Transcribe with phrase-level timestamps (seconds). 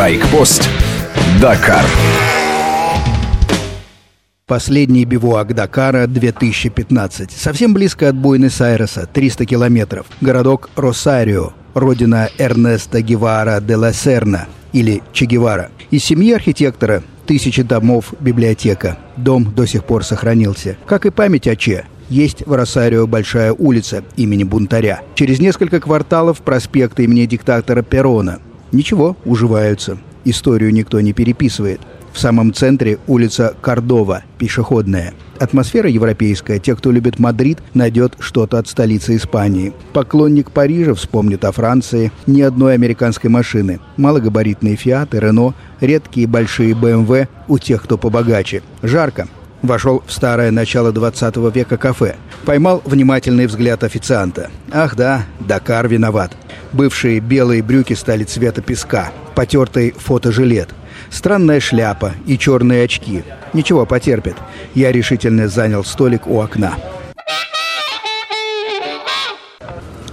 [0.00, 0.66] Байкпост.
[1.42, 1.84] Дакар.
[4.46, 7.30] Последний бивуак Дакара 2015.
[7.30, 10.06] Совсем близко от Буэнос-Айреса, 300 километров.
[10.22, 15.68] Городок Росарио, родина Эрнеста Гевара де ла Серна или Че Гевара.
[15.90, 18.96] Из семьи архитектора тысячи домов, библиотека.
[19.18, 20.78] Дом до сих пор сохранился.
[20.86, 21.84] Как и память о Че.
[22.08, 25.02] Есть в Росарио большая улица имени Бунтаря.
[25.14, 28.38] Через несколько кварталов проспект имени диктатора Перона.
[28.72, 29.98] Ничего, уживаются.
[30.24, 31.80] Историю никто не переписывает.
[32.12, 35.14] В самом центре улица Кордова, пешеходная.
[35.38, 36.58] Атмосфера европейская.
[36.58, 39.72] Те, кто любит Мадрид, найдет что-то от столицы Испании.
[39.92, 42.12] Поклонник Парижа вспомнит о Франции.
[42.26, 43.80] Ни одной американской машины.
[43.96, 48.62] Малогабаритные Фиаты, Рено, редкие большие БМВ у тех, кто побогаче.
[48.82, 49.28] Жарко.
[49.62, 52.16] Вошел в старое начало 20 века кафе.
[52.44, 54.50] Поймал внимательный взгляд официанта.
[54.72, 56.32] Ах да, Дакар виноват.
[56.72, 59.12] Бывшие белые брюки стали цвета песка.
[59.34, 60.70] Потертый фотожилет.
[61.10, 63.22] Странная шляпа и черные очки.
[63.52, 64.36] Ничего, потерпит.
[64.74, 66.74] Я решительно занял столик у окна.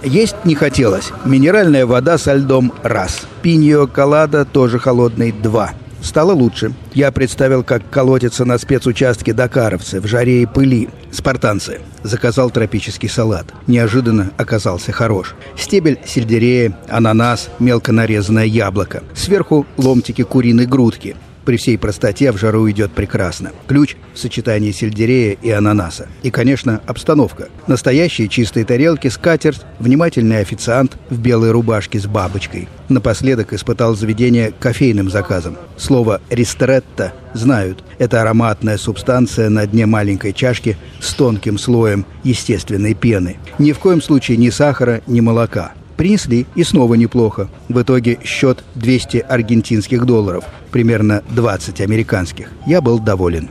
[0.03, 1.11] Есть не хотелось.
[1.25, 3.27] Минеральная вода со льдом– раз.
[3.41, 5.71] Пиньо колада тоже холодный– два.
[6.07, 6.71] Стало лучше.
[6.93, 10.87] Я представил, как колотятся на спецучастке дакаровцы в жаре и пыли.
[11.11, 11.81] Спартанцы.
[12.01, 13.47] Заказал тропический салат.
[13.67, 15.35] Неожиданно оказался хорош.
[15.57, 19.03] Стебель сельдерея, ананас, мелко нарезанное яблоко.
[19.15, 21.17] Сверху ломтики куриной грудки
[21.47, 23.53] при всей простоте в жару идет прекрасно.
[23.67, 26.07] Ключ в сочетании сельдерея и ананаса.
[26.21, 27.47] И, конечно, обстановка.
[27.67, 32.67] Настоящие чистые тарелки, скатерть, внимательный официант в белой рубашке с бабочкой.
[32.89, 35.55] Напоследок испытал заведение кофейным заказом.
[35.77, 37.81] Слово «ристретто» знают.
[37.97, 43.37] Это ароматная субстанция на дне маленькой чашки с тонким слоем естественной пены.
[43.57, 45.71] Ни в коем случае ни сахара, ни молока.
[45.97, 47.49] Принесли, и снова неплохо.
[47.67, 52.51] В итоге счет 200 аргентинских долларов, примерно 20 американских.
[52.67, 53.49] Я был доволен.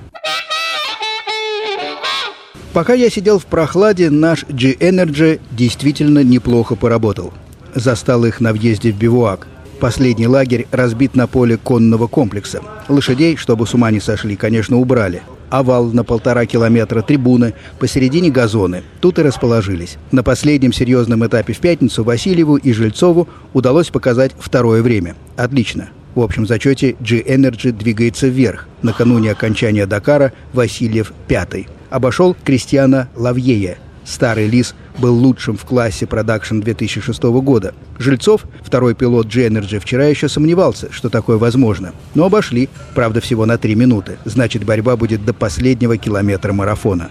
[2.72, 7.32] Пока я сидел в прохладе, наш G-Energy действительно неплохо поработал.
[7.74, 9.48] Застал их на въезде в бивуак.
[9.80, 12.62] Последний лагерь разбит на поле конного комплекса.
[12.88, 18.82] Лошадей, чтобы с ума не сошли, конечно, убрали овал на полтора километра, трибуны, посередине газоны.
[19.00, 19.98] Тут и расположились.
[20.12, 25.16] На последнем серьезном этапе в пятницу Васильеву и Жильцову удалось показать второе время.
[25.36, 25.88] Отлично.
[26.14, 28.68] В общем зачете G-Energy двигается вверх.
[28.82, 31.68] Накануне окончания Дакара Васильев пятый.
[31.90, 33.76] Обошел Кристиана Лавьея.
[34.04, 37.74] Старый лис был лучшим в классе продакшн 2006 года.
[37.98, 41.92] Жильцов, второй пилот G-Energy, вчера еще сомневался, что такое возможно.
[42.14, 44.18] Но обошли, правда, всего на три минуты.
[44.24, 47.10] Значит, борьба будет до последнего километра марафона.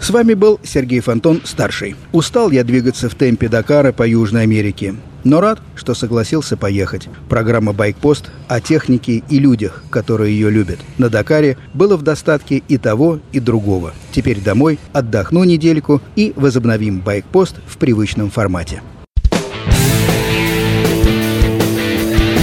[0.00, 1.96] С вами был Сергей Фонтон, старший.
[2.12, 4.94] Устал я двигаться в темпе Дакара по Южной Америке.
[5.26, 7.08] Но рад, что согласился поехать.
[7.28, 10.78] Программа «Байкпост» о технике и людях, которые ее любят.
[10.98, 13.92] На Дакаре было в достатке и того, и другого.
[14.12, 18.82] Теперь домой, отдохну недельку и возобновим «Байкпост» в привычном формате.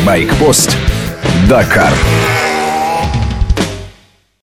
[0.06, 0.76] Байкпост.
[1.48, 1.94] Дакар.